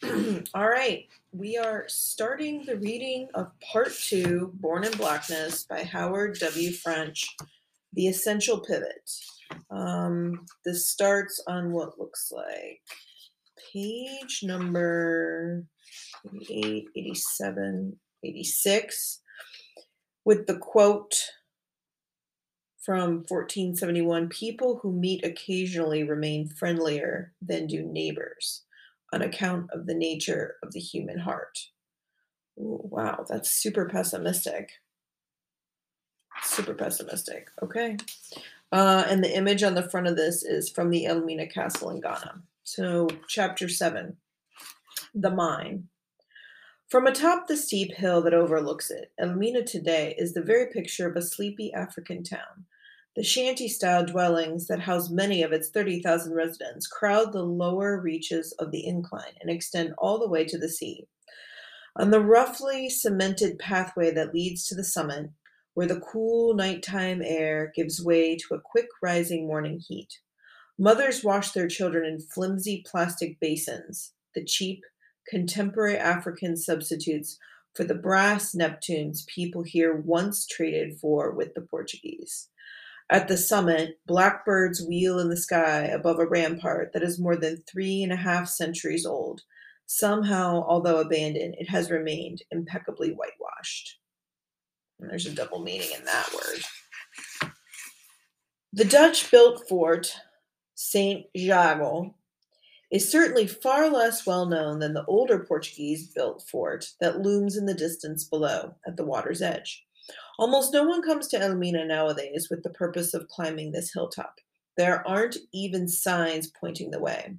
[0.54, 6.38] All right, we are starting the reading of part two, Born in Blackness by Howard
[6.38, 6.70] W.
[6.70, 7.34] French,
[7.94, 9.10] The Essential Pivot.
[9.72, 12.80] Um, this starts on what looks like
[13.72, 15.64] page number
[16.32, 19.20] 88, 87, 86,
[20.24, 21.16] with the quote
[22.78, 28.62] from 1471 People who meet occasionally remain friendlier than do neighbors
[29.12, 31.58] on account of the nature of the human heart.
[32.58, 34.70] Ooh, wow, that's super pessimistic.
[36.42, 37.48] Super pessimistic.
[37.62, 37.96] Okay.
[38.70, 42.00] Uh, and the image on the front of this is from the Elmina Castle in
[42.00, 42.42] Ghana.
[42.64, 44.16] So, chapter 7
[45.14, 45.88] The Mine.
[46.88, 51.16] From atop the steep hill that overlooks it, Elmina today is the very picture of
[51.16, 52.66] a sleepy African town.
[53.18, 58.52] The shanty style dwellings that house many of its 30,000 residents crowd the lower reaches
[58.60, 61.08] of the incline and extend all the way to the sea.
[61.96, 65.30] On the roughly cemented pathway that leads to the summit,
[65.74, 70.20] where the cool nighttime air gives way to a quick rising morning heat,
[70.78, 74.84] mothers wash their children in flimsy plastic basins, the cheap,
[75.28, 77.36] contemporary African substitutes
[77.74, 82.50] for the brass Neptunes people here once traded for with the Portuguese.
[83.10, 87.62] At the summit, blackbirds wheel in the sky above a rampart that is more than
[87.62, 89.42] three and a half centuries old.
[89.86, 93.98] Somehow, although abandoned, it has remained impeccably whitewashed.
[95.00, 97.50] And there's a double meaning in that word.
[98.74, 100.14] The Dutch built fort,
[100.74, 101.24] St.
[101.32, 102.14] Jago,
[102.90, 107.64] is certainly far less well known than the older Portuguese built fort that looms in
[107.64, 109.86] the distance below at the water's edge.
[110.38, 114.40] Almost no one comes to Elmina nowadays with the purpose of climbing this hilltop.
[114.76, 117.34] There aren't even signs pointing the way.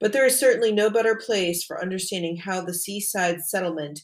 [0.00, 4.02] But there is certainly no better place for understanding how the seaside settlement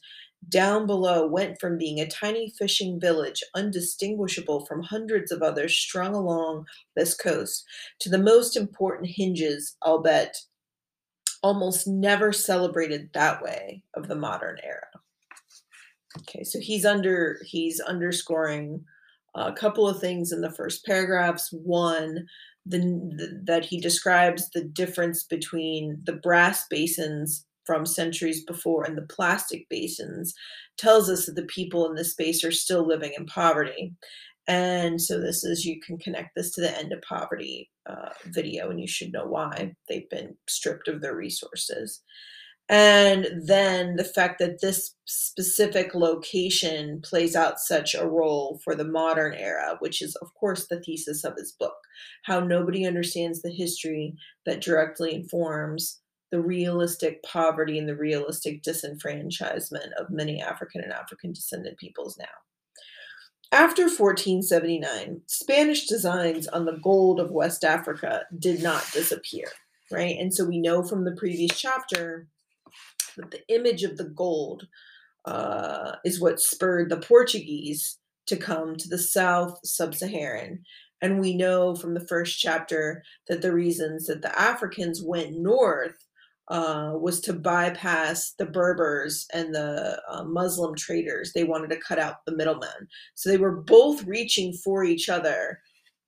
[0.49, 6.15] down below went from being a tiny fishing village, undistinguishable from hundreds of others strung
[6.15, 6.65] along
[6.97, 7.65] this coast,
[8.01, 10.37] to the most important hinges, I'll bet,
[11.43, 14.87] almost never celebrated that way of the modern era.
[16.21, 18.85] Okay, so he's under he's underscoring
[19.35, 21.51] a couple of things in the first paragraphs.
[21.53, 22.27] One,
[22.67, 28.97] the, the, that he describes the difference between the brass basins from centuries before and
[28.97, 30.35] the plastic basins
[30.79, 33.93] tells us that the people in this space are still living in poverty.
[34.47, 38.71] And so this is you can connect this to the end of poverty uh, video,
[38.71, 42.03] and you should know why they've been stripped of their resources.
[42.71, 48.85] And then the fact that this specific location plays out such a role for the
[48.85, 51.77] modern era, which is, of course, the thesis of his book
[52.25, 54.15] how nobody understands the history
[54.47, 61.33] that directly informs the realistic poverty and the realistic disenfranchisement of many African and African
[61.33, 62.27] descendant peoples now.
[63.51, 69.47] After 1479, Spanish designs on the gold of West Africa did not disappear,
[69.91, 70.17] right?
[70.19, 72.27] And so we know from the previous chapter
[73.19, 74.67] that the image of the gold
[75.25, 80.63] uh, is what spurred the Portuguese to come to the South Sub Saharan.
[81.01, 85.95] And we know from the first chapter that the reasons that the Africans went north
[86.49, 91.33] uh, was to bypass the Berbers and the uh, Muslim traders.
[91.33, 92.89] They wanted to cut out the middlemen.
[93.15, 95.61] So they were both reaching for each other,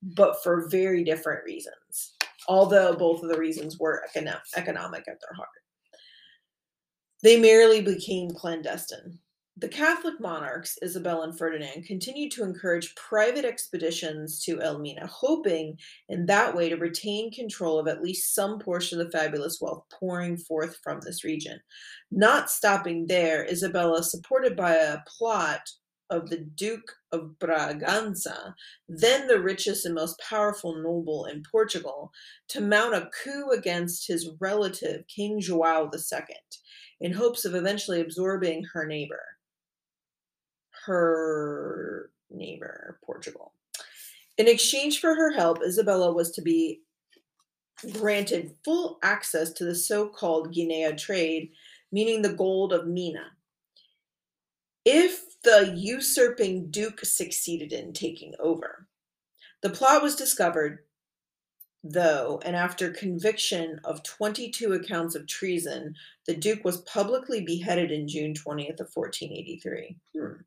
[0.03, 2.15] but for very different reasons,
[2.49, 5.49] although both of the reasons were econo- economic at their heart.
[7.23, 9.19] They merely became clandestine.
[9.57, 15.77] The Catholic monarchs, Isabel and Ferdinand, continued to encourage private expeditions to Elmina, hoping
[16.09, 19.85] in that way to retain control of at least some portion of the fabulous wealth
[19.91, 21.61] pouring forth from this region.
[22.11, 25.69] Not stopping there, Isabella, supported by a plot
[26.09, 28.55] of the Duke of Braganza,
[28.89, 32.13] then the richest and most powerful noble in Portugal,
[32.49, 36.37] to mount a coup against his relative, King Joao II,
[37.01, 39.23] in hopes of eventually absorbing her neighbor
[40.87, 43.53] her neighbor, Portugal.
[44.39, 46.81] In exchange for her help, Isabella was to be
[47.93, 51.51] granted full access to the so called Guinea trade,
[51.93, 53.27] meaning the gold of Mina.
[54.85, 58.87] If the usurping Duke succeeded in taking over,
[59.63, 60.81] the plot was discovered,
[61.83, 65.95] though, and after conviction of 22 accounts of treason,
[66.27, 69.97] the Duke was publicly beheaded in June 20th of 1483.
[70.15, 70.43] Hmm.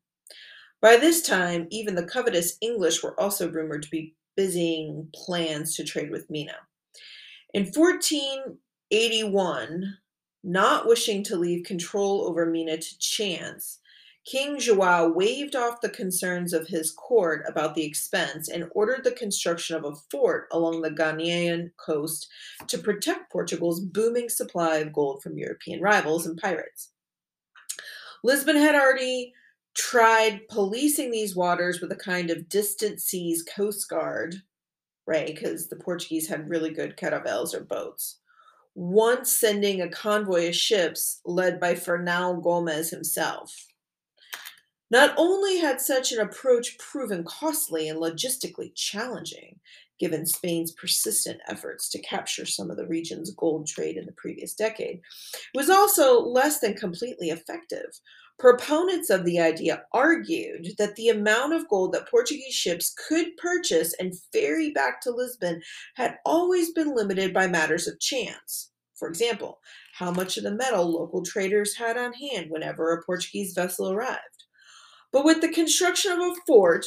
[0.80, 5.84] By this time, even the covetous English were also rumored to be busying plans to
[5.84, 6.56] trade with Mina.
[7.54, 9.96] In 1481,
[10.46, 13.80] Not wishing to leave control over Mina to chance,
[14.24, 19.12] King Joao waved off the concerns of his court about the expense and ordered the
[19.12, 22.28] construction of a fort along the Ghanaian coast
[22.68, 26.90] to protect Portugal's booming supply of gold from European rivals and pirates.
[28.22, 29.34] Lisbon had already
[29.74, 34.36] tried policing these waters with a kind of distant seas coast guard,
[35.06, 35.26] right?
[35.26, 38.20] Because the Portuguese had really good caravels or boats
[38.74, 43.54] once sending a convoy of ships led by Fernão Gomes himself.
[44.90, 49.58] Not only had such an approach proven costly and logistically challenging,
[49.98, 54.54] given Spain's persistent efforts to capture some of the region's gold trade in the previous
[54.54, 57.98] decade, it was also less than completely effective.
[58.38, 63.94] Proponents of the idea argued that the amount of gold that Portuguese ships could purchase
[64.00, 65.62] and ferry back to Lisbon
[65.94, 68.72] had always been limited by matters of chance.
[68.96, 69.60] For example,
[69.94, 74.33] how much of the metal local traders had on hand whenever a Portuguese vessel arrived.
[75.14, 76.86] But with the construction of a fort,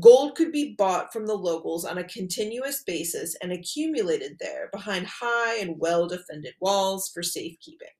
[0.00, 5.06] gold could be bought from the locals on a continuous basis and accumulated there behind
[5.06, 7.94] high and well defended walls for safekeeping.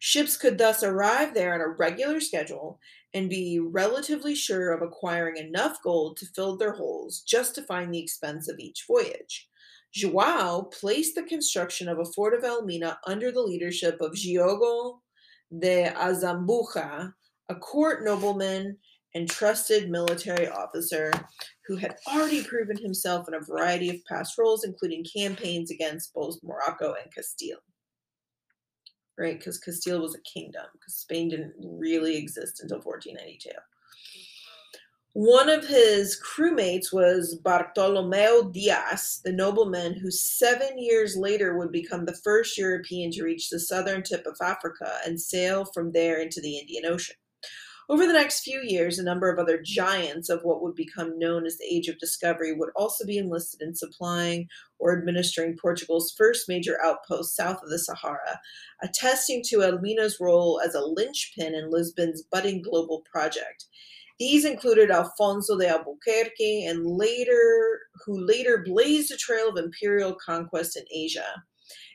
[0.00, 2.78] Ships could thus arrive there on a regular schedule
[3.14, 8.50] and be relatively sure of acquiring enough gold to fill their holes, justifying the expense
[8.50, 9.48] of each voyage.
[9.94, 15.00] Joao placed the construction of a fort of Elmina under the leadership of Diogo
[15.58, 17.14] de Azambuja,
[17.48, 18.76] a court nobleman
[19.14, 21.12] and trusted military officer
[21.66, 26.36] who had already proven himself in a variety of past roles, including campaigns against both
[26.42, 27.58] Morocco and Castile.
[29.16, 33.50] Right, because Castile was a kingdom, because Spain didn't really exist until 1492.
[35.12, 42.04] One of his crewmates was Bartolomeo Diaz, the nobleman who seven years later would become
[42.04, 46.40] the first European to reach the southern tip of Africa and sail from there into
[46.40, 47.14] the Indian Ocean.
[47.90, 51.44] Over the next few years, a number of other giants of what would become known
[51.44, 54.48] as the Age of Discovery would also be enlisted in supplying
[54.78, 58.40] or administering Portugal's first major outpost south of the Sahara,
[58.82, 63.66] attesting to Elmina's role as a linchpin in Lisbon's budding global project.
[64.18, 70.76] These included Alfonso de Albuquerque and later who later blazed a trail of imperial conquest
[70.76, 71.42] in Asia,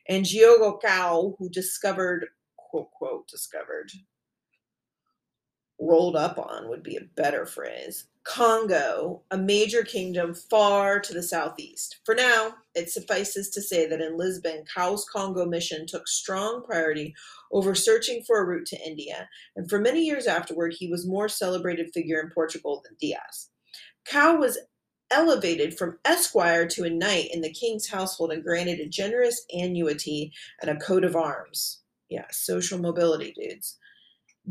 [0.08, 2.28] and Diogo Cao, who discovered
[2.58, 3.90] quote quote discovered
[5.80, 8.06] rolled up on would be a better phrase.
[8.24, 12.00] Congo, a major kingdom far to the southeast.
[12.06, 17.16] For now, it suffices to say that in Lisbon, Cao's Congo mission took strong priority
[17.52, 21.28] over searching for a route to India, and for many years afterward, he was more
[21.28, 23.50] celebrated figure in Portugal than Diaz.
[24.08, 24.60] Cao was
[25.12, 30.32] elevated from esquire to a knight in the king's household and granted a generous annuity
[30.62, 31.82] and a coat of arms.
[32.10, 33.79] Yeah, social mobility, dudes.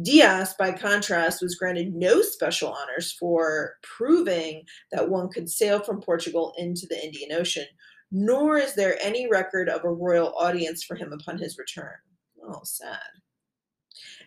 [0.01, 6.01] Diaz, by contrast, was granted no special honors for proving that one could sail from
[6.01, 7.67] Portugal into the Indian Ocean,
[8.13, 11.97] nor is there any record of a royal audience for him upon his return.
[12.43, 13.01] Oh, sad.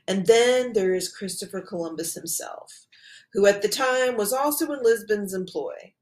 [0.08, 2.88] And then there is Christopher Columbus himself,
[3.34, 5.94] who at the time was also in Lisbon's employ.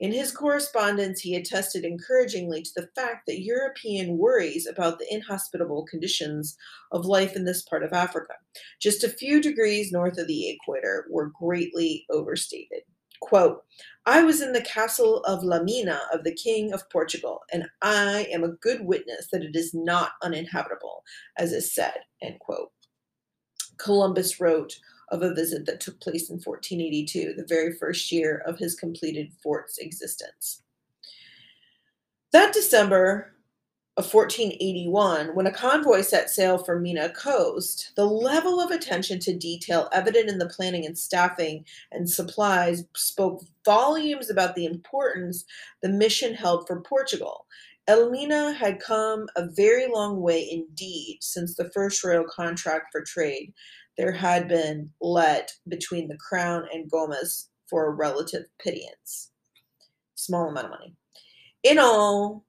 [0.00, 5.84] In his correspondence, he attested encouragingly to the fact that European worries about the inhospitable
[5.86, 6.56] conditions
[6.92, 8.34] of life in this part of Africa,
[8.80, 12.82] just a few degrees north of the equator, were greatly overstated.
[13.20, 13.62] Quote,
[14.04, 18.26] I was in the castle of La Mina of the King of Portugal, and I
[18.30, 21.04] am a good witness that it is not uninhabitable,
[21.38, 21.94] as is said.
[22.20, 22.70] End quote.
[23.78, 24.74] Columbus wrote,
[25.08, 29.32] of a visit that took place in 1482, the very first year of his completed
[29.42, 30.62] fort's existence.
[32.32, 33.34] That December
[33.96, 39.38] of 1481, when a convoy set sail for Mina coast, the level of attention to
[39.38, 45.44] detail evident in the planning and staffing and supplies spoke volumes about the importance
[45.80, 47.46] the mission held for Portugal.
[47.86, 53.52] Elmina had come a very long way indeed since the first royal contract for trade
[53.96, 59.30] there had been let between the crown and Gomes for a relative pittance,
[60.14, 60.94] small amount of money.
[61.62, 62.44] In all,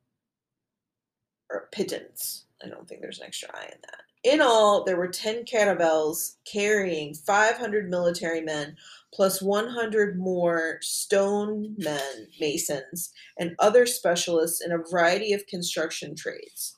[1.50, 4.02] or pittance, I don't think there's an extra I in that.
[4.24, 8.76] In all, there were 10 caravels carrying 500 military men
[9.14, 16.78] plus 100 more stone men, masons, and other specialists in a variety of construction trades.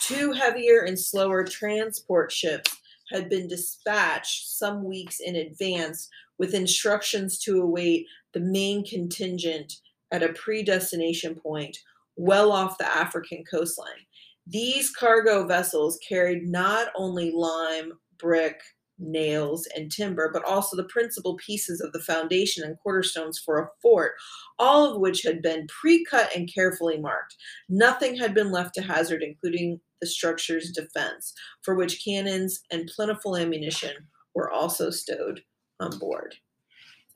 [0.00, 2.75] Two heavier and slower transport ships
[3.12, 6.08] had been dispatched some weeks in advance
[6.38, 9.74] with instructions to await the main contingent
[10.12, 11.76] at a predestination point
[12.16, 14.06] well off the African coastline.
[14.46, 18.60] These cargo vessels carried not only lime, brick,
[18.98, 23.68] nails, and timber, but also the principal pieces of the foundation and cornerstones for a
[23.82, 24.12] fort,
[24.58, 27.36] all of which had been pre cut and carefully marked.
[27.68, 33.36] Nothing had been left to hazard, including the structure's defense, for which cannons and plentiful
[33.36, 35.42] ammunition were also stowed
[35.80, 36.36] on board.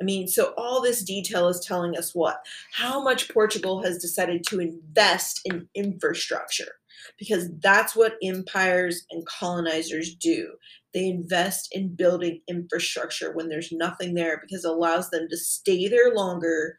[0.00, 2.40] I mean, so all this detail is telling us what?
[2.72, 6.72] How much Portugal has decided to invest in infrastructure
[7.18, 10.54] because that's what empires and colonizers do.
[10.92, 15.88] They invest in building infrastructure when there's nothing there because it allows them to stay
[15.88, 16.76] there longer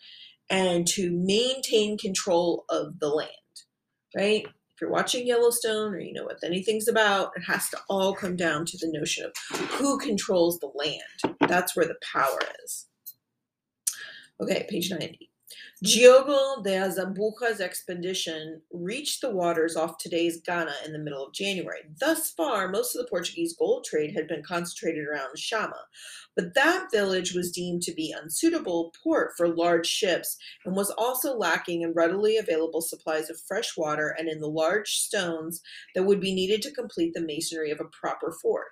[0.50, 3.30] and to maintain control of the land,
[4.16, 4.46] right?
[4.82, 8.66] You're watching Yellowstone or you know what anything's about, it has to all come down
[8.66, 11.38] to the notion of who controls the land.
[11.48, 12.88] That's where the power is.
[14.42, 15.31] Okay, page 90.
[15.84, 15.86] Mm-hmm.
[15.86, 21.82] Diogo de Azambuja's expedition reached the waters off today's Ghana in the middle of January.
[22.00, 25.86] Thus far, most of the Portuguese gold trade had been concentrated around Shama,
[26.36, 31.36] but that village was deemed to be unsuitable port for large ships and was also
[31.36, 35.62] lacking in readily available supplies of fresh water and in the large stones
[35.96, 38.68] that would be needed to complete the masonry of a proper fort.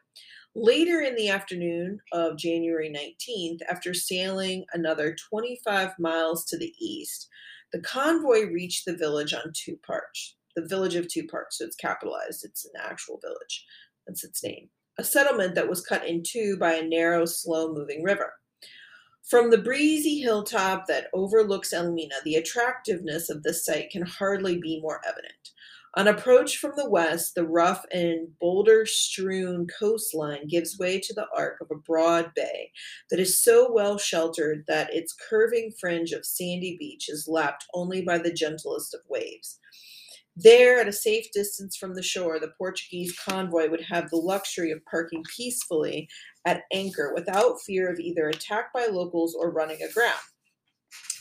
[0.56, 7.30] Later in the afternoon of January 19th, after sailing another 25 miles to the east,
[7.72, 10.36] the convoy reached the village on two parts.
[10.56, 13.64] The village of two parts, so it's capitalized, it's an actual village.
[14.08, 14.70] That's its name.
[14.98, 18.34] A settlement that was cut in two by a narrow, slow moving river.
[19.30, 24.82] From the breezy hilltop that overlooks Elmina, the attractiveness of this site can hardly be
[24.82, 25.52] more evident.
[25.96, 31.26] On approach from the west, the rough and boulder strewn coastline gives way to the
[31.36, 32.72] arc of a broad bay
[33.10, 38.04] that is so well sheltered that its curving fringe of sandy beach is lapped only
[38.04, 39.60] by the gentlest of waves.
[40.36, 44.72] There, at a safe distance from the shore, the Portuguese convoy would have the luxury
[44.72, 46.08] of parking peacefully
[46.46, 50.20] at anchor without fear of either attack by locals or running aground.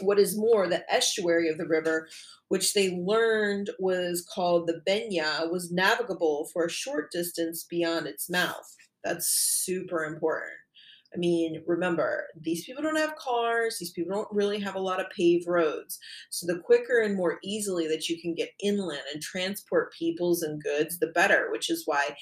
[0.00, 2.09] What is more, the estuary of the river,
[2.49, 8.31] which they learned was called the Benya, was navigable for a short distance beyond its
[8.31, 8.75] mouth.
[9.05, 10.52] That's super important.
[11.14, 15.00] I mean, remember, these people don't have cars, these people don't really have a lot
[15.00, 15.99] of paved roads.
[16.31, 20.62] So, the quicker and more easily that you can get inland and transport peoples and
[20.62, 22.14] goods, the better, which is why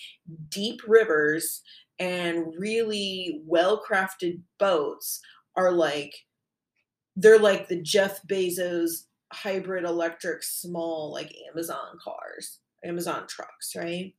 [0.49, 1.63] deep rivers
[1.99, 5.21] and really well crafted boats
[5.57, 6.13] are like
[7.17, 14.15] they're like the Jeff Bezos hybrid electric small like Amazon cars, Amazon trucks, right?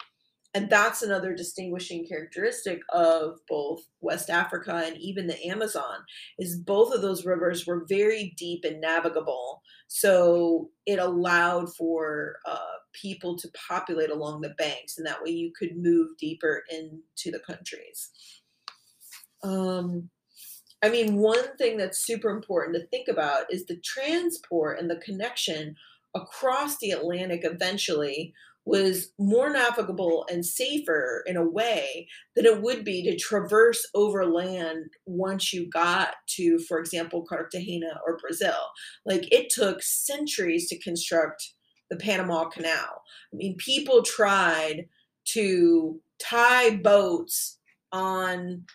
[0.53, 5.99] And that's another distinguishing characteristic of both West Africa and even the Amazon
[6.39, 9.61] is both of those rivers were very deep and navigable.
[9.87, 15.51] So it allowed for uh, people to populate along the banks, and that way you
[15.57, 18.09] could move deeper into the countries.
[19.43, 20.09] Um,
[20.83, 24.97] I mean, one thing that's super important to think about is the transport and the
[24.97, 25.75] connection
[26.15, 28.33] across the Atlantic eventually
[28.67, 34.25] was more navigable and safer in a way than it would be to traverse over
[34.25, 38.57] land once you got to, for example, Cartagena or Brazil.
[39.05, 41.53] Like it took centuries to construct
[41.89, 43.03] the Panama Canal.
[43.33, 44.87] I mean, people tried
[45.29, 47.59] to tie boats
[47.93, 48.65] on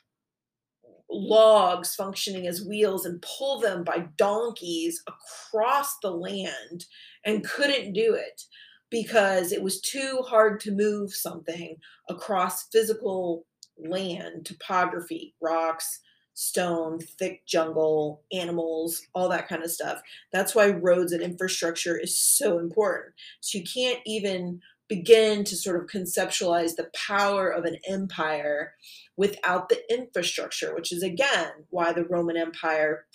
[1.13, 6.87] logs functioning as wheels and pull them by donkeys across the land
[7.25, 8.43] and couldn't do it
[8.91, 11.77] because it was too hard to move something
[12.11, 13.47] across physical
[13.79, 16.01] land, topography, rocks,
[16.35, 20.01] stone, thick jungle, animals, all that kind of stuff.
[20.33, 23.15] That's why roads and infrastructure is so important.
[23.41, 24.61] So you can't even
[24.95, 28.75] begin to sort of conceptualize the power of an empire
[29.17, 33.07] without the infrastructure, which is again why the Roman Empire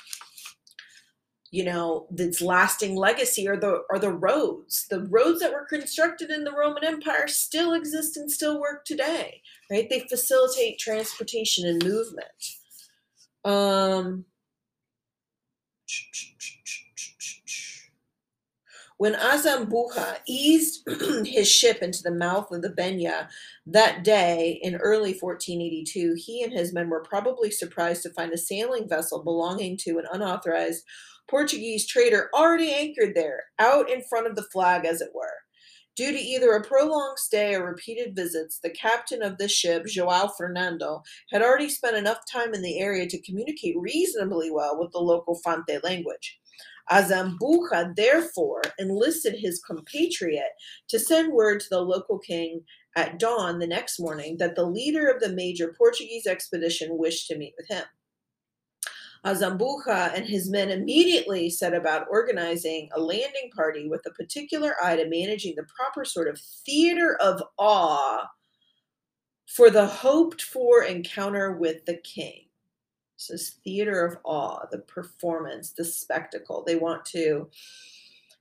[1.50, 4.86] you know its lasting legacy are the are the roads.
[4.90, 9.42] The roads that were constructed in the roman empire still exist and still work today
[9.70, 9.90] right?
[9.90, 12.28] They facilitate transportation and movement.
[13.44, 14.26] Um
[18.98, 20.82] When Azambuja eased
[21.26, 23.30] his ship into the mouth of the Benya
[23.68, 28.38] that day in early 1482, he and his men were probably surprised to find a
[28.40, 30.84] sailing vessel belonging to an unauthorized
[31.30, 35.44] Portuguese trader already anchored there, out in front of the flag, as it were.
[35.96, 40.28] Due to either a prolonged stay or repeated visits, the captain of the ship, Joao
[40.28, 45.00] Fernando, had already spent enough time in the area to communicate reasonably well with the
[45.00, 46.40] local Fante language.
[46.92, 50.52] Azambuja therefore enlisted his compatriot
[50.88, 52.62] to send word to the local king
[52.96, 57.38] at dawn the next morning that the leader of the major Portuguese expedition wished to
[57.38, 57.84] meet with him.
[59.26, 64.96] Azambuja and his men immediately set about organizing a landing party with a particular eye
[64.96, 68.26] to managing the proper sort of theater of awe
[69.48, 72.47] for the hoped for encounter with the king.
[73.30, 76.64] This theater of awe, the performance, the spectacle.
[76.66, 77.50] They want to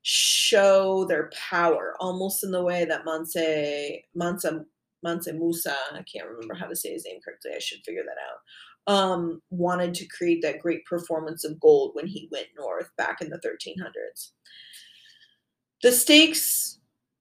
[0.02, 4.64] show their power, almost in the way that Manse Mansa
[5.02, 7.52] Mansa Musa, I can't remember how to say his name correctly.
[7.54, 8.92] I should figure that out.
[8.94, 13.30] Um, wanted to create that great performance of gold when he went north back in
[13.30, 14.30] the 1300s.
[15.82, 16.78] The stakes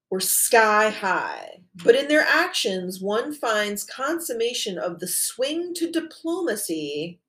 [0.10, 7.20] were sky high, but in their actions, one finds consummation of the swing to diplomacy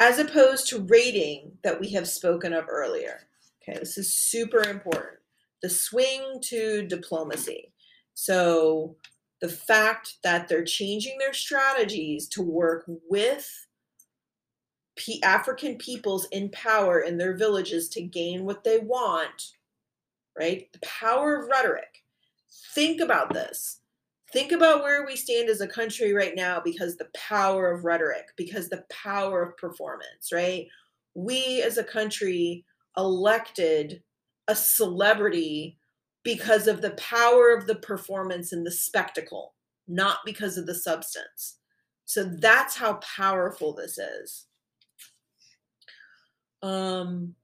[0.00, 3.28] as opposed to rating that we have spoken of earlier.
[3.62, 5.18] Okay, this is super important.
[5.62, 7.72] The swing to diplomacy.
[8.14, 8.96] So,
[9.40, 13.66] the fact that they're changing their strategies to work with
[14.96, 19.52] P- African peoples in power in their villages to gain what they want,
[20.36, 20.68] right?
[20.72, 22.02] The power of rhetoric.
[22.74, 23.77] Think about this.
[24.32, 28.26] Think about where we stand as a country right now because the power of rhetoric,
[28.36, 30.66] because the power of performance, right?
[31.14, 32.64] We as a country
[32.96, 34.02] elected
[34.48, 35.78] a celebrity
[36.24, 39.54] because of the power of the performance and the spectacle,
[39.86, 41.58] not because of the substance.
[42.04, 44.46] So that's how powerful this is.
[46.62, 47.34] Um,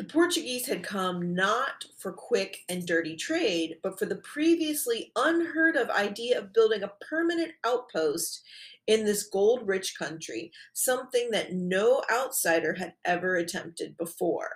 [0.00, 5.76] the Portuguese had come not for quick and dirty trade, but for the previously unheard
[5.76, 8.40] of idea of building a permanent outpost
[8.86, 14.48] in this gold rich country, something that no outsider had ever attempted before.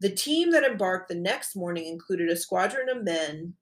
[0.00, 3.52] The team that embarked the next morning included a squadron of men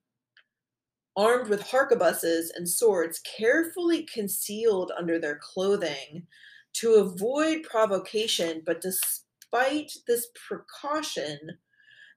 [1.17, 6.29] armed with harquebuses and swords carefully concealed under their clothing
[6.75, 11.39] to avoid provocation, but despite this precaution,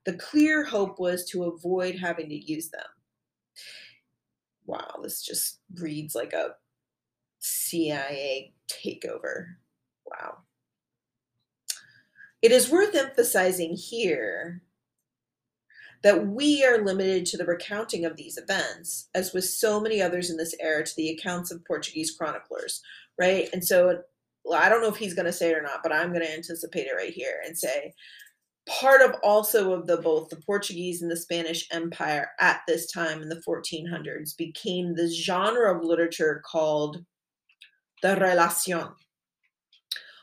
[0.06, 2.82] the clear hope was to avoid having to use them.
[4.66, 6.56] Wow, this just reads like a
[7.40, 9.56] CIA takeover.
[10.06, 10.40] Wow.
[12.42, 14.62] It is worth emphasizing here
[16.02, 20.30] that we are limited to the recounting of these events, as with so many others
[20.30, 22.82] in this era, to the accounts of Portuguese chroniclers,
[23.20, 23.50] right?
[23.52, 24.04] And so
[24.50, 26.26] well, I don't know if he's going to say it or not, but I'm going
[26.26, 27.94] to anticipate it right here and say
[28.68, 33.22] part of also of the both the Portuguese and the Spanish Empire at this time
[33.22, 37.04] in the 1400s became this genre of literature called
[38.02, 38.90] the relacion,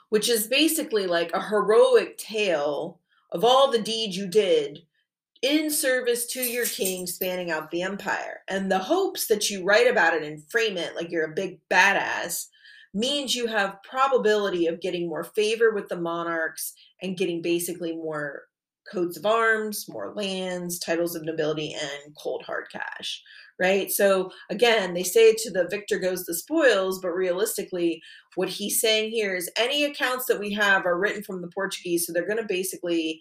[0.09, 3.01] which is basically like a heroic tale
[3.33, 4.81] of all the deeds you did
[5.43, 8.41] in service to your king spanning out the empire.
[8.49, 11.61] And the hopes that you write about it and frame it like you're a big
[11.71, 12.47] badass
[12.97, 18.45] means you have probability of getting more favor with the monarchs and getting basically more
[18.91, 23.23] coats of arms, more lands, titles of nobility, and cold hard cash,
[23.61, 23.91] right?
[23.91, 28.01] So again, they say to the victor goes the spoils, but realistically,
[28.35, 32.07] what he's saying here is any accounts that we have are written from the Portuguese,
[32.07, 33.21] so they're going to basically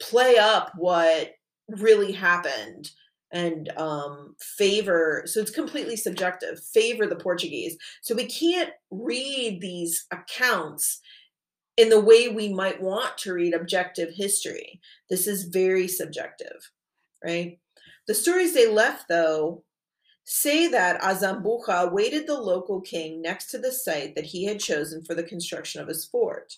[0.00, 1.32] play up what
[1.68, 2.90] really happened
[3.32, 10.06] and um, favor so it's completely subjective favor the portuguese so we can't read these
[10.12, 11.00] accounts
[11.76, 14.80] in the way we might want to read objective history.
[15.10, 16.70] This is very subjective,
[17.24, 17.58] right?
[18.06, 19.64] The stories they left, though,
[20.24, 25.04] say that Azambuja awaited the local king next to the site that he had chosen
[25.04, 26.54] for the construction of his fort.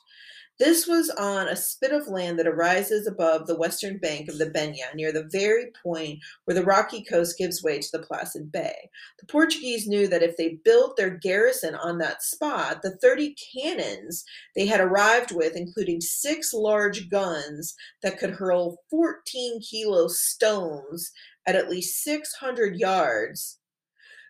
[0.59, 4.51] This was on a spit of land that arises above the western bank of the
[4.51, 8.91] Benya, near the very point where the rocky coast gives way to the Placid Bay.
[9.21, 14.25] The Portuguese knew that if they built their garrison on that spot, the 30 cannons
[14.57, 21.13] they had arrived with, including six large guns that could hurl 14 kilo stones
[21.47, 23.61] at at least 600 yards,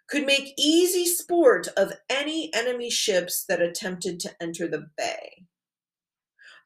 [0.09, 5.45] could make easy sport of any enemy ships that attempted to enter the bay.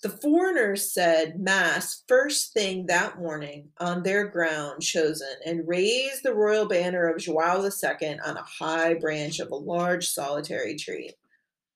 [0.03, 6.35] The foreigners said Mass first thing that morning on their ground chosen and raised the
[6.35, 11.13] royal banner of Joao II on a high branch of a large solitary tree.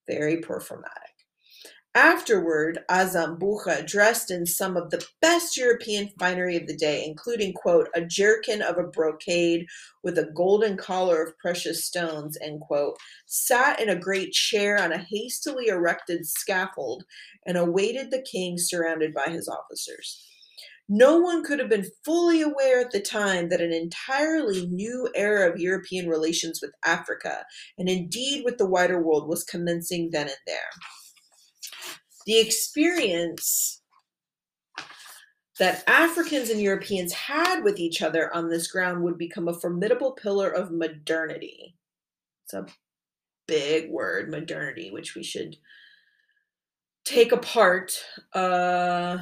[0.08, 1.15] Very performatic.
[1.96, 7.88] Afterward, Azambuja, dressed in some of the best European finery of the day, including, quote,
[7.94, 9.64] a jerkin of a brocade
[10.04, 14.92] with a golden collar of precious stones, end quote, sat in a great chair on
[14.92, 17.04] a hastily erected scaffold
[17.46, 20.22] and awaited the king surrounded by his officers.
[20.90, 25.50] No one could have been fully aware at the time that an entirely new era
[25.50, 27.46] of European relations with Africa,
[27.78, 30.70] and indeed with the wider world, was commencing then and there
[32.26, 33.80] the experience
[35.58, 40.12] that Africans and Europeans had with each other on this ground would become a formidable
[40.12, 41.76] pillar of modernity.
[42.44, 42.66] It's a
[43.46, 45.56] big word, modernity, which we should
[47.04, 47.98] take apart.
[48.34, 49.18] Uh,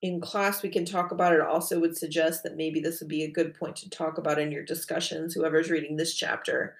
[0.00, 1.42] in class, we can talk about it.
[1.42, 4.50] Also, would suggest that maybe this would be a good point to talk about in
[4.50, 6.76] your discussions, whoever's reading this chapter.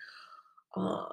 [0.76, 1.04] Uh,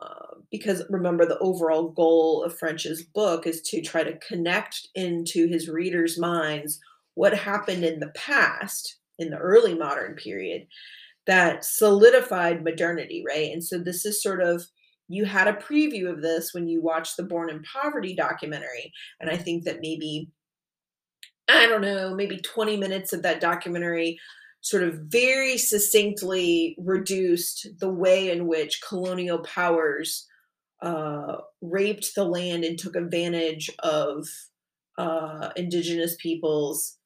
[0.51, 5.67] because remember, the overall goal of French's book is to try to connect into his
[5.67, 6.79] readers' minds
[7.15, 10.67] what happened in the past, in the early modern period,
[11.25, 13.51] that solidified modernity, right?
[13.51, 14.63] And so this is sort of
[15.09, 18.91] you had a preview of this when you watched the Born in Poverty documentary.
[19.19, 20.29] And I think that maybe,
[21.47, 24.19] I don't know, maybe 20 minutes of that documentary
[24.61, 30.27] sort of very succinctly reduced the way in which colonial powers
[30.81, 34.27] uh, raped the land and took advantage of
[34.97, 36.97] uh, indigenous peoples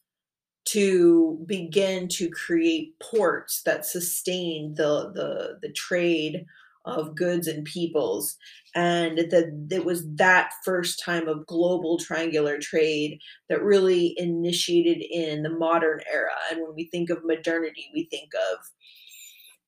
[0.64, 6.46] to begin to create ports that sustained the the the trade
[6.86, 8.38] of goods and peoples
[8.74, 15.44] and that it was that first time of global triangular trade that really initiated in
[15.44, 16.32] the modern era.
[16.50, 18.60] And when we think of modernity we think of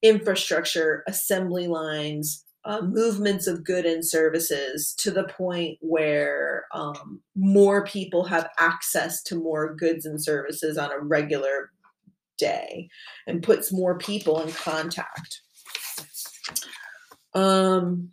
[0.01, 7.83] infrastructure assembly lines uh, movements of good and services to the point where um, more
[7.85, 11.71] people have access to more goods and services on a regular
[12.37, 12.87] day
[13.27, 15.41] and puts more people in contact
[17.33, 18.11] um,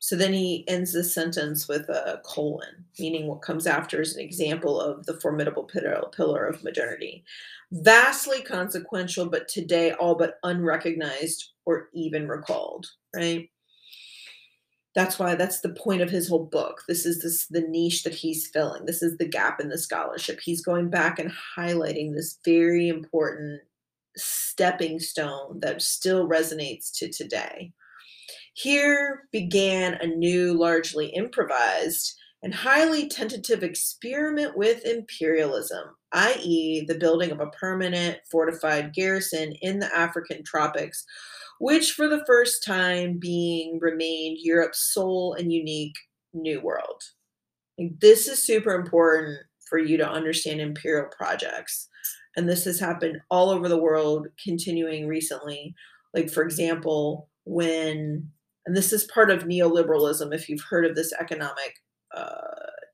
[0.00, 4.22] so then he ends the sentence with a colon, meaning what comes after is an
[4.22, 7.24] example of the formidable pillar of modernity.
[7.72, 13.50] Vastly consequential, but today all but unrecognized or even recalled, right?
[14.94, 16.84] That's why that's the point of his whole book.
[16.88, 18.86] This is this the niche that he's filling.
[18.86, 20.40] This is the gap in the scholarship.
[20.42, 23.60] He's going back and highlighting this very important
[24.20, 27.72] stepping stone that still resonates to today.
[28.54, 37.30] Here began a new, largely improvised and highly tentative experiment with imperialism, i.e., the building
[37.30, 41.04] of a permanent fortified garrison in the African tropics,
[41.60, 45.96] which for the first time being remained Europe's sole and unique
[46.32, 47.02] new world.
[48.00, 51.88] This is super important for you to understand imperial projects.
[52.38, 55.74] And this has happened all over the world, continuing recently.
[56.14, 58.30] Like, for example, when
[58.64, 61.74] and this is part of neoliberalism, if you've heard of this economic
[62.16, 62.36] uh,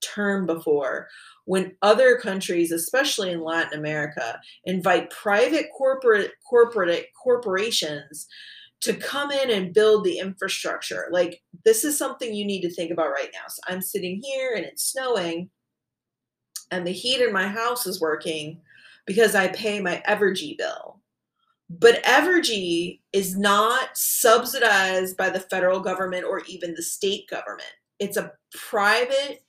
[0.02, 1.09] term before,
[1.44, 8.26] when other countries, especially in Latin America, invite private corporate corporate corporations
[8.80, 11.09] to come in and build the infrastructure.
[11.12, 13.44] Like this is something you need to think about right now.
[13.48, 15.50] So I'm sitting here and it's snowing
[16.70, 18.62] and the heat in my house is working
[19.06, 21.00] because I pay my Evergy bill.
[21.70, 27.72] But Evergy is not subsidized by the federal government or even the state government.
[27.98, 29.44] It's a private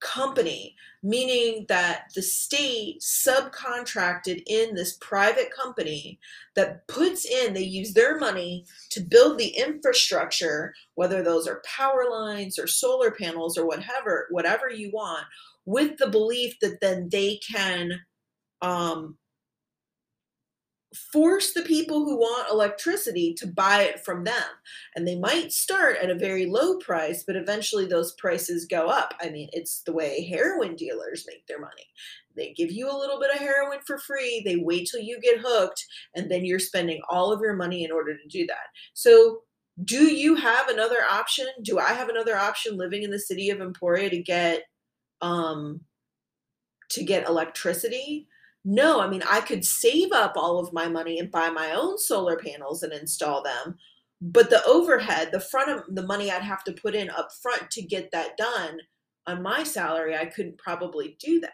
[0.00, 6.20] company, meaning that the state subcontracted in this private company
[6.54, 12.04] that puts in, they use their money to build the infrastructure, whether those are power
[12.10, 15.24] lines or solar panels or whatever, whatever you want,
[15.64, 18.00] with the belief that then they can
[18.64, 19.18] um,
[21.12, 24.44] force the people who want electricity to buy it from them.
[24.94, 29.14] And they might start at a very low price, but eventually those prices go up.
[29.20, 31.86] I mean, it's the way heroin dealers make their money.
[32.36, 35.40] They give you a little bit of heroin for free, they wait till you get
[35.40, 35.84] hooked,
[36.16, 38.66] and then you're spending all of your money in order to do that.
[38.92, 39.42] So,
[39.84, 41.46] do you have another option?
[41.62, 44.62] Do I have another option living in the city of Emporia to get
[45.20, 45.80] um
[46.90, 48.28] to get electricity?
[48.64, 51.98] No, I mean, I could save up all of my money and buy my own
[51.98, 53.76] solar panels and install them.
[54.22, 57.70] But the overhead, the front of the money I'd have to put in up front
[57.72, 58.78] to get that done
[59.26, 61.50] on my salary, I couldn't probably do that.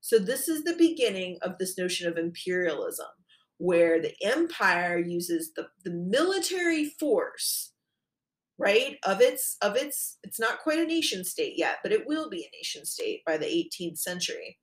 [0.00, 3.06] So, this is the beginning of this notion of imperialism,
[3.58, 7.72] where the empire uses the, the military force
[8.56, 12.30] right of its of its it's not quite a nation state yet but it will
[12.30, 14.58] be a nation state by the 18th century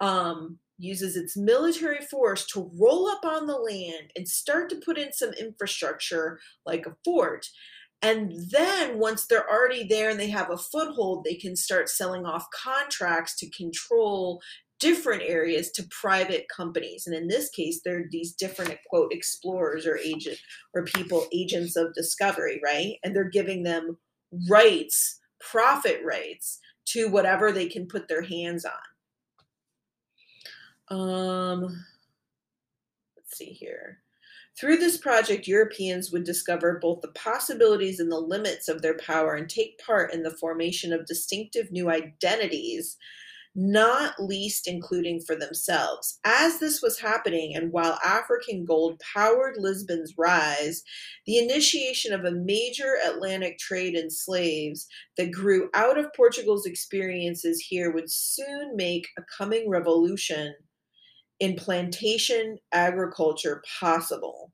[0.00, 4.98] um, uses its military force to roll up on the land and start to put
[4.98, 7.46] in some infrastructure like a fort.
[8.02, 12.26] And then once they're already there and they have a foothold they can start selling
[12.26, 14.40] off contracts to control
[14.78, 17.04] different areas to private companies.
[17.06, 20.38] And in this case they're these different quote explorers or agent
[20.74, 22.96] or people agents of discovery right?
[23.02, 23.96] And they're giving them
[24.50, 26.58] rights profit rights
[26.88, 28.72] to whatever they can put their hands on
[30.90, 31.62] um
[33.16, 34.00] let's see here
[34.58, 39.34] through this project, Europeans would discover both the possibilities and the limits of their power
[39.34, 42.96] and take part in the formation of distinctive new identities
[43.58, 46.20] not least including for themselves.
[46.24, 50.82] As this was happening, and while African gold powered Lisbon's rise,
[51.24, 57.58] the initiation of a major Atlantic trade in slaves that grew out of Portugal's experiences
[57.60, 60.54] here would soon make a coming revolution
[61.40, 64.52] in plantation agriculture possible.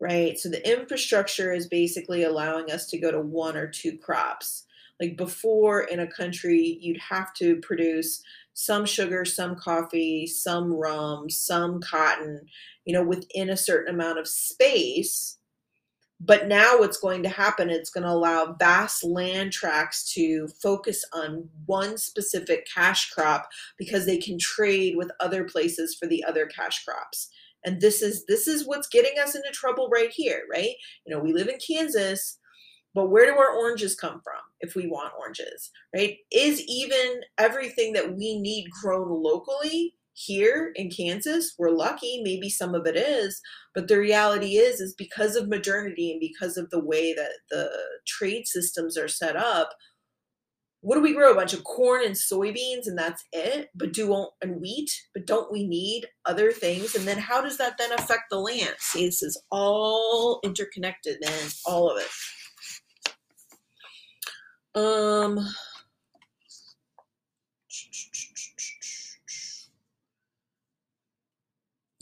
[0.00, 0.38] Right?
[0.38, 4.66] So the infrastructure is basically allowing us to go to one or two crops
[5.00, 8.22] like before in a country you'd have to produce
[8.54, 12.40] some sugar some coffee some rum some cotton
[12.84, 15.38] you know within a certain amount of space
[16.24, 21.04] but now what's going to happen it's going to allow vast land tracts to focus
[21.12, 26.46] on one specific cash crop because they can trade with other places for the other
[26.46, 27.28] cash crops
[27.64, 30.74] and this is this is what's getting us into trouble right here right
[31.06, 32.38] you know we live in kansas
[32.94, 36.16] but where do our oranges come from if we want oranges, right?
[36.30, 41.54] Is even everything that we need grown locally here in Kansas?
[41.58, 43.40] We're lucky, maybe some of it is,
[43.74, 47.70] but the reality is is because of modernity and because of the way that the
[48.06, 49.70] trade systems are set up,
[50.84, 51.32] what do we grow?
[51.32, 53.70] A bunch of corn and soybeans and that's it?
[53.74, 56.94] But do and wheat, but don't we need other things?
[56.94, 58.74] And then how does that then affect the land?
[58.78, 62.08] See, this is all interconnected, man, all of it.
[64.78, 65.40] Um,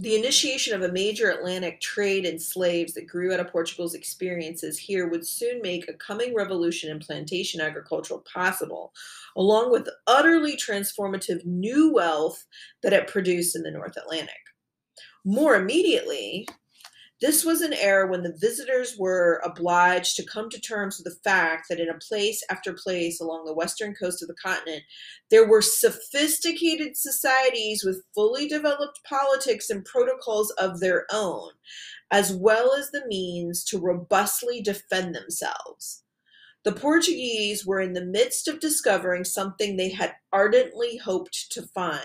[0.03, 4.77] the initiation of a major Atlantic trade in slaves that grew out of Portugal's experiences
[4.77, 8.93] here would soon make a coming revolution in plantation agriculture possible,
[9.37, 12.45] along with utterly transformative new wealth
[12.83, 14.35] that it produced in the North Atlantic.
[15.25, 16.49] More immediately,
[17.23, 21.21] this was an era when the visitors were obliged to come to terms with the
[21.23, 24.83] fact that in a place after place along the western coast of the continent,
[25.31, 31.51] there were sophisticated societies with fully developed politics and protocols of their own,
[32.11, 36.03] as well as the means to robustly defend themselves.
[36.65, 42.03] The Portuguese were in the midst of discovering something they had ardently hoped to find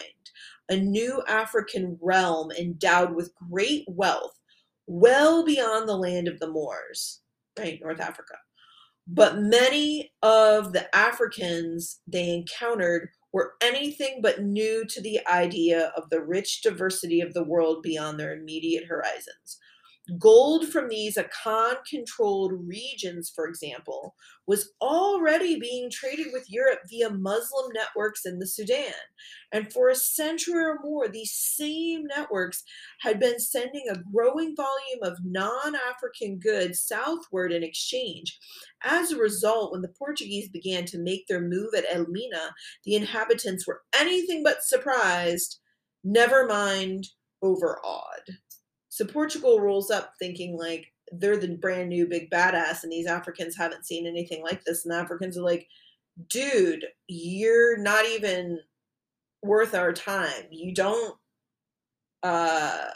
[0.69, 4.36] a new African realm endowed with great wealth
[4.87, 7.21] well beyond the land of the Moors,
[7.57, 8.35] right, North Africa.
[9.07, 16.09] But many of the Africans they encountered were anything but new to the idea of
[16.09, 19.59] the rich diversity of the world beyond their immediate horizons.
[20.17, 24.15] Gold from these Akan controlled regions, for example,
[24.45, 28.93] was already being traded with Europe via Muslim networks in the Sudan.
[29.51, 32.63] And for a century or more, these same networks
[33.01, 38.39] had been sending a growing volume of non African goods southward in exchange.
[38.83, 42.53] As a result, when the Portuguese began to make their move at Elmina,
[42.85, 45.59] the inhabitants were anything but surprised,
[46.01, 47.07] never mind
[47.41, 48.37] overawed.
[48.97, 53.55] So Portugal rolls up thinking like they're the brand new big badass, and these Africans
[53.55, 54.85] haven't seen anything like this.
[54.85, 55.67] And Africans are like,
[56.29, 58.59] dude, you're not even
[59.43, 60.45] worth our time.
[60.49, 61.15] You don't
[62.23, 62.87] uh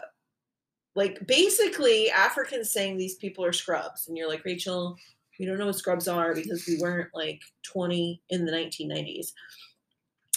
[0.95, 4.95] like basically Africans saying these people are scrubs, and you're like, Rachel,
[5.39, 9.33] we don't know what scrubs are because we weren't like 20 in the 1990s.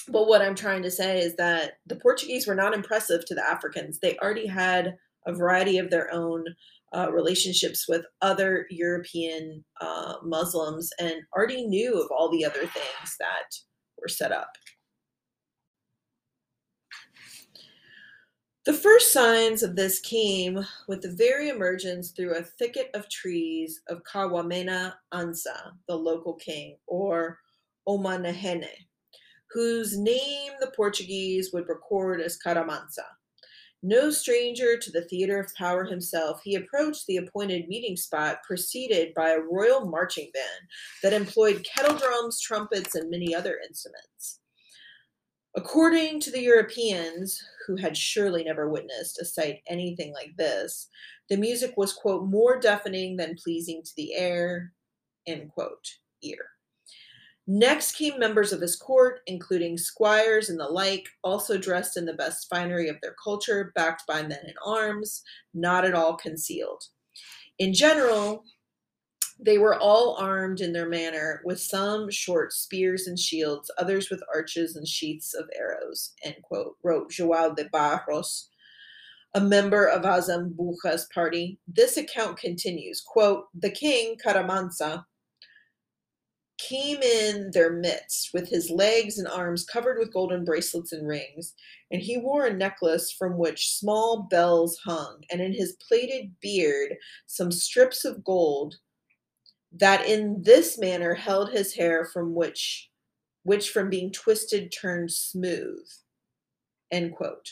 [0.09, 3.42] But what I'm trying to say is that the Portuguese were not impressive to the
[3.42, 3.98] Africans.
[3.98, 6.44] They already had a variety of their own
[6.94, 13.16] uh, relationships with other European uh, Muslims and already knew of all the other things
[13.18, 13.50] that
[14.00, 14.50] were set up.
[18.64, 23.82] The first signs of this came with the very emergence through a thicket of trees
[23.88, 27.40] of Kwamena Ansa, the local king, or
[27.87, 28.70] Omanehene,
[29.50, 33.04] whose name the Portuguese would record as Caramansa.
[33.87, 39.12] No stranger to the theater of power himself, he approached the appointed meeting spot preceded
[39.12, 40.70] by a royal marching band
[41.03, 44.40] that employed kettle drums, trumpets, and many other instruments.
[45.55, 50.88] According to the Europeans, who had surely never witnessed a sight anything like this,
[51.29, 54.73] the music was, quote, more deafening than pleasing to the air,
[55.27, 55.87] end quote,
[56.23, 56.53] ear.
[57.46, 62.14] Next came members of his court, including squires and the like, also dressed in the
[62.14, 66.83] best finery of their culture, backed by men in arms, not at all concealed.
[67.59, 68.44] In general,
[69.38, 74.22] they were all armed in their manner, with some short spears and shields, others with
[74.35, 78.48] arches and sheaths of arrows, end quote, wrote Joao de Barros,
[79.35, 81.59] a member of Azambuja's party.
[81.66, 85.04] This account continues, quote, the king, Caramansa,
[86.58, 91.54] came in their midst with his legs and arms covered with golden bracelets and rings,
[91.90, 96.96] and he wore a necklace from which small bells hung, and in his plaited beard
[97.26, 98.76] some strips of gold
[99.72, 102.90] that in this manner held his hair from which
[103.42, 105.86] which from being twisted turned smooth.
[106.90, 107.50] End quote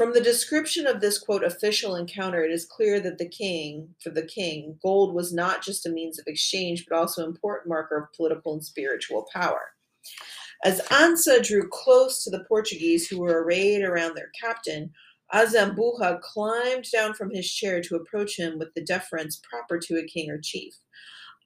[0.00, 4.08] from the description of this quote official encounter, it is clear that the king, for
[4.08, 7.98] the king, gold was not just a means of exchange, but also an important marker
[7.98, 9.60] of political and spiritual power.
[10.64, 14.90] As Ansa drew close to the Portuguese who were arrayed around their captain,
[15.34, 20.06] Azambuja climbed down from his chair to approach him with the deference proper to a
[20.06, 20.72] king or chief.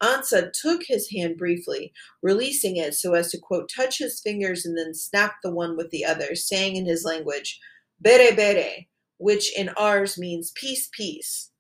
[0.01, 4.79] Ansa took his hand briefly, releasing it so as to, quote, touch his fingers and
[4.79, 7.59] then snap the one with the other, saying in his language,
[8.05, 8.87] bere bere,
[9.17, 11.51] which in ours means peace, peace.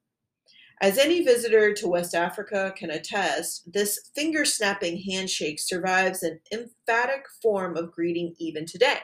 [0.81, 7.25] As any visitor to West Africa can attest, this finger snapping handshake survives an emphatic
[7.41, 8.99] form of greeting even today.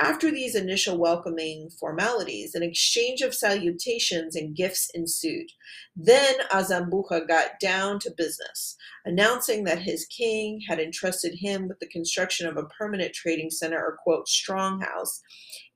[0.00, 5.50] After these initial welcoming formalities, an exchange of salutations and gifts ensued.
[5.96, 8.76] Then Azambuja got down to business,
[9.08, 13.78] announcing that his king had entrusted him with the construction of a permanent trading center
[13.78, 15.20] or, quote, stronghouse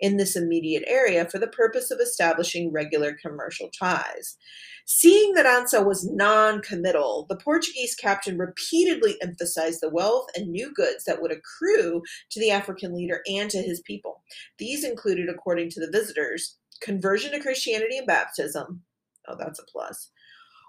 [0.01, 4.37] in this immediate area for the purpose of establishing regular commercial ties.
[4.85, 10.71] Seeing that Ansa was non committal, the Portuguese captain repeatedly emphasized the wealth and new
[10.75, 14.23] goods that would accrue to the African leader and to his people.
[14.59, 18.83] These included, according to the visitors, conversion to Christianity and baptism.
[19.27, 20.11] Oh, that's a plus.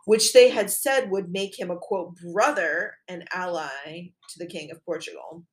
[0.06, 4.72] Which they had said would make him a quote brother and ally to the King
[4.72, 5.46] of Portugal.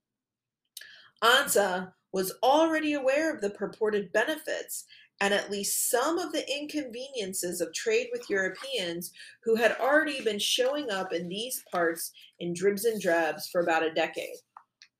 [1.22, 4.86] Ansa was already aware of the purported benefits
[5.20, 9.12] and at least some of the inconveniences of trade with Europeans
[9.44, 13.84] who had already been showing up in these parts in dribs and drabs for about
[13.84, 14.36] a decade,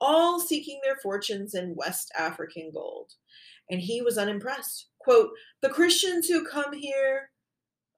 [0.00, 3.12] all seeking their fortunes in West African gold.
[3.70, 4.88] And he was unimpressed.
[4.98, 5.30] Quote,
[5.62, 7.29] the Christians who come here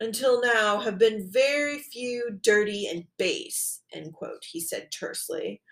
[0.02, 5.62] until now have been very few, dirty, and base, end quote, he said tersely.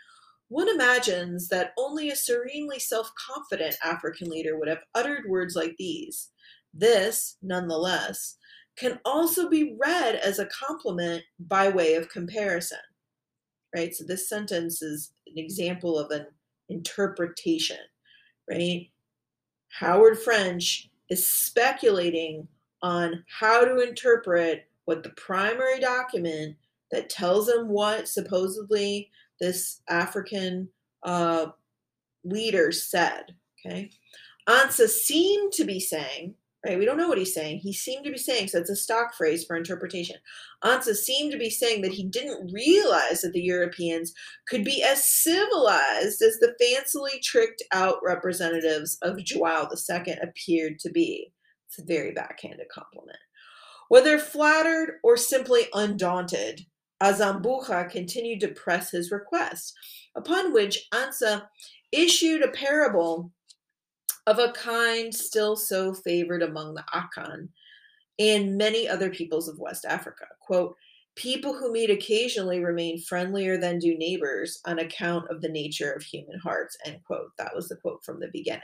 [0.48, 5.76] One imagines that only a serenely self confident African leader would have uttered words like
[5.78, 6.30] these.
[6.72, 8.36] This, nonetheless,
[8.76, 12.78] can also be read as a compliment by way of comparison.
[13.74, 13.94] Right?
[13.94, 16.26] So this sentence is an example of an
[16.68, 17.78] interpretation,
[18.48, 18.88] right?
[19.68, 22.48] Howard French is speculating
[22.82, 26.56] on how to interpret what the primary document
[26.90, 30.68] that tells him what supposedly this African
[31.04, 31.46] uh,
[32.24, 33.34] leader said.
[33.64, 33.90] Okay.
[34.48, 36.34] Ansa seemed to be saying
[36.66, 36.78] right?
[36.78, 37.60] We don't know what he's saying.
[37.60, 40.16] He seemed to be saying, so it's a stock phrase for interpretation.
[40.62, 44.12] Ansa seemed to be saying that he didn't realize that the Europeans
[44.46, 50.90] could be as civilized as the fancily tricked out representatives of Joao II appeared to
[50.90, 51.32] be.
[51.70, 53.18] It's a very backhanded compliment.
[53.88, 56.66] Whether flattered or simply undaunted,
[57.00, 59.74] Azambuja continued to press his request,
[60.16, 61.46] upon which Ansa
[61.92, 63.30] issued a parable
[64.26, 67.48] of a kind still so favored among the Akan
[68.18, 70.26] and many other peoples of West Africa.
[70.40, 70.74] Quote,
[71.14, 76.02] People who meet occasionally remain friendlier than do neighbors on account of the nature of
[76.02, 76.76] human hearts.
[76.84, 77.30] End quote.
[77.38, 78.62] That was the quote from the beginning.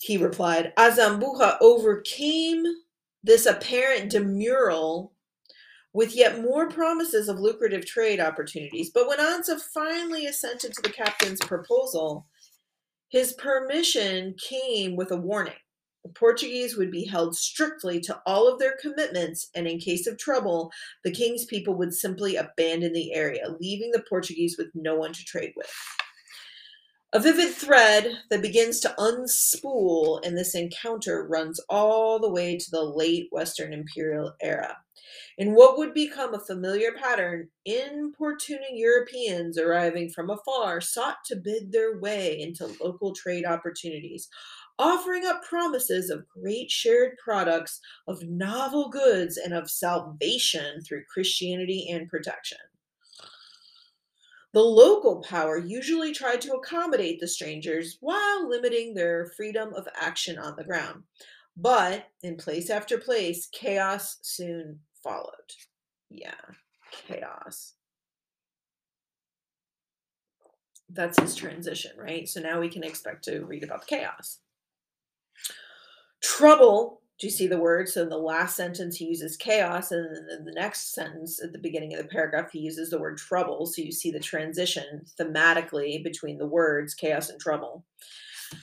[0.00, 2.64] He replied, Azambuja overcame
[3.24, 5.10] this apparent demurral
[5.92, 8.90] with yet more promises of lucrative trade opportunities.
[8.90, 12.26] But when Ansa finally assented to the captain's proposal,
[13.08, 15.54] his permission came with a warning.
[16.04, 20.16] The Portuguese would be held strictly to all of their commitments, and in case of
[20.16, 20.70] trouble,
[21.04, 25.24] the king's people would simply abandon the area, leaving the Portuguese with no one to
[25.24, 25.72] trade with.
[27.14, 32.70] A vivid thread that begins to unspool in this encounter runs all the way to
[32.70, 34.76] the late Western imperial era.
[35.38, 41.72] In what would become a familiar pattern, importuning Europeans arriving from afar sought to bid
[41.72, 44.28] their way into local trade opportunities,
[44.78, 51.88] offering up promises of great shared products, of novel goods, and of salvation through Christianity
[51.90, 52.58] and protection.
[54.54, 60.38] The local power usually tried to accommodate the strangers while limiting their freedom of action
[60.38, 61.02] on the ground.
[61.56, 65.52] But in place after place, chaos soon followed.
[66.08, 66.40] Yeah,
[66.90, 67.74] chaos.
[70.88, 72.26] That's his transition, right?
[72.26, 74.38] So now we can expect to read about the chaos.
[76.22, 77.88] Trouble do you see the word?
[77.88, 81.52] So in the last sentence, he uses chaos, and then in the next sentence, at
[81.52, 83.66] the beginning of the paragraph, he uses the word trouble.
[83.66, 87.84] So you see the transition thematically between the words chaos and trouble.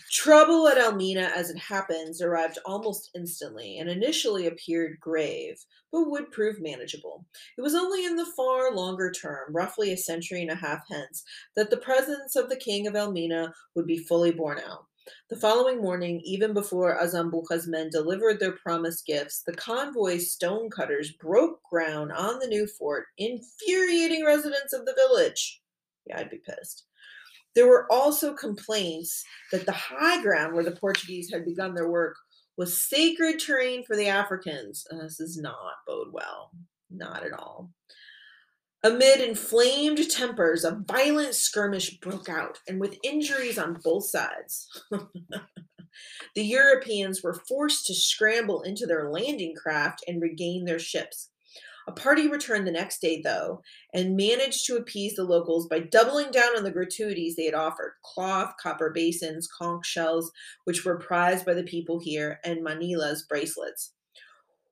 [0.10, 6.32] Trouble at Elmina, as it happens, arrived almost instantly and initially appeared grave, but would
[6.32, 7.26] prove manageable.
[7.58, 11.24] It was only in the far longer term, roughly a century and a half hence,
[11.56, 14.86] that the presence of the king of Elmina would be fully borne out.
[15.30, 21.62] The following morning, even before Azambuja's men delivered their promised gifts, the convoy stonecutters broke
[21.70, 25.62] ground on the new fort, infuriating residents of the village.
[26.06, 26.86] Yeah, I'd be pissed.
[27.56, 32.16] There were also complaints that the high ground where the Portuguese had begun their work
[32.58, 34.86] was sacred terrain for the Africans.
[34.92, 36.52] Uh, this does not bode well.
[36.90, 37.72] Not at all.
[38.86, 44.68] Amid inflamed tempers, a violent skirmish broke out, and with injuries on both sides.
[46.36, 51.32] the Europeans were forced to scramble into their landing craft and regain their ships.
[51.88, 56.30] A party returned the next day, though, and managed to appease the locals by doubling
[56.30, 60.32] down on the gratuities they had offered cloth, copper basins, conch shells,
[60.66, 63.94] which were prized by the people here, and manillas bracelets.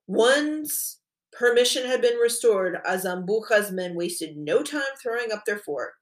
[0.05, 0.99] Once
[1.37, 2.79] Permission had been restored.
[2.85, 5.93] Azambuja's men wasted no time throwing up their fort,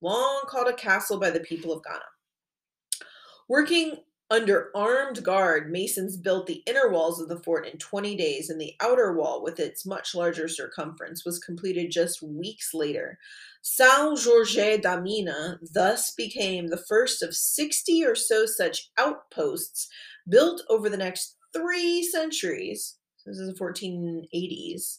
[0.00, 2.00] long called a castle by the people of Ghana.
[3.48, 3.98] Working
[4.30, 8.58] under armed guard, masons built the inner walls of the fort in 20 days, and
[8.58, 13.18] the outer wall, with its much larger circumference, was completed just weeks later.
[13.62, 19.88] São Jorge da Mina thus became the first of 60 or so such outposts
[20.28, 24.98] built over the next three centuries this is the 1480s,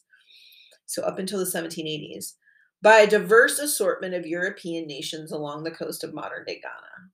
[0.86, 2.34] so up until the 1780s,
[2.82, 7.10] by a diverse assortment of European nations along the coast of modern day Ghana.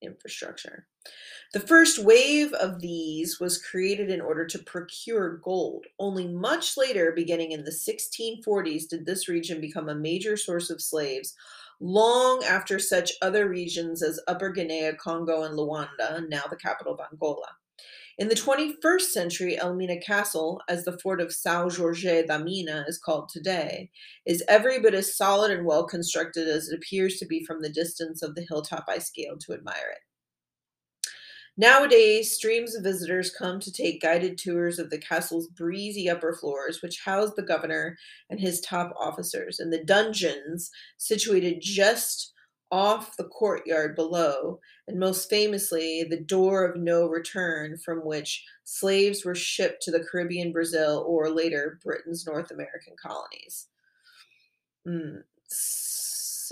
[0.00, 0.86] Infrastructure.
[1.52, 5.86] The first wave of these was created in order to procure gold.
[5.98, 10.82] Only much later, beginning in the 1640s, did this region become a major source of
[10.82, 11.34] slaves,
[11.80, 17.00] long after such other regions as Upper Guinea, Congo, and Luanda, now the capital of
[17.12, 17.48] Angola.
[18.18, 22.98] In the 21st century, Elmina Castle, as the fort of São Jorge da Mina is
[22.98, 23.90] called today,
[24.26, 27.70] is every bit as solid and well constructed as it appears to be from the
[27.70, 30.00] distance of the hilltop I scaled to admire it.
[31.56, 36.82] Nowadays, streams of visitors come to take guided tours of the castle's breezy upper floors,
[36.82, 37.96] which house the governor
[38.28, 42.32] and his top officers, and the dungeons situated just
[42.70, 49.24] off the courtyard below, and most famously, the door of no return from which slaves
[49.24, 53.68] were shipped to the Caribbean, Brazil, or later Britain's North American colonies.
[54.86, 55.22] Mm,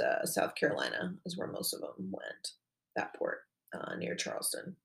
[0.03, 2.53] uh, South Carolina is where most of them went,
[2.95, 3.41] that port
[3.75, 4.77] uh, near Charleston.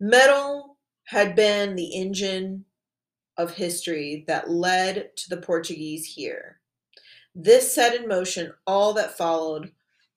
[0.00, 2.64] Metal had been the engine
[3.36, 6.60] of history that led to the Portuguese here.
[7.34, 9.72] This set in motion all that followed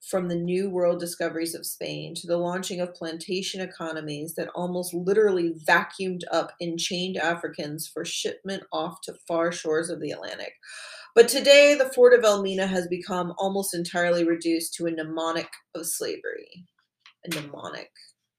[0.10, 4.94] from the New World discoveries of Spain to the launching of plantation economies that almost
[4.94, 10.54] literally vacuumed up enchained Africans for shipment off to far shores of the Atlantic.
[11.16, 15.88] But today, the fort of Elmina has become almost entirely reduced to a mnemonic of
[15.88, 16.66] slavery.
[17.26, 17.90] A mnemonic,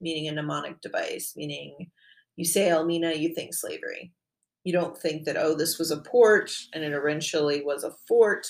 [0.00, 1.90] meaning a mnemonic device, meaning
[2.36, 4.12] you say Elmina, you think slavery.
[4.62, 8.46] You don't think that, oh, this was a port and it eventually was a fort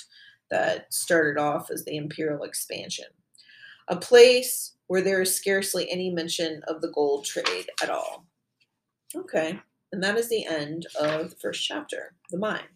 [0.51, 3.07] that started off as the imperial expansion,
[3.89, 8.27] a place where there is scarcely any mention of the gold trade at all.
[9.15, 9.59] Okay,
[9.93, 12.69] and that is the end of the first chapter, the mine.